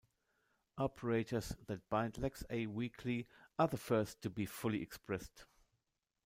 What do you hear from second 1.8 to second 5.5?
bind LexA weakly are the first to be fully expressed.